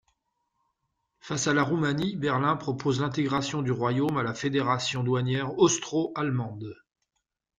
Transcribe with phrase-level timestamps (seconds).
[1.19, 6.73] Face à la Roumanie, Berlin propose l'intégration du royaume à la fédération douanière austro-allemande.